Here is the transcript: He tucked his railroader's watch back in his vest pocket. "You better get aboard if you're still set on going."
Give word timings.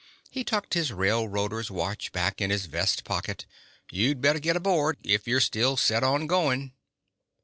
He 0.31 0.43
tucked 0.43 0.73
his 0.73 0.91
railroader's 0.91 1.69
watch 1.69 2.11
back 2.11 2.41
in 2.41 2.49
his 2.49 2.65
vest 2.65 3.03
pocket. 3.03 3.45
"You 3.91 4.15
better 4.15 4.39
get 4.39 4.55
aboard 4.55 4.97
if 5.03 5.27
you're 5.27 5.39
still 5.39 5.77
set 5.77 6.01
on 6.03 6.25
going." 6.25 6.73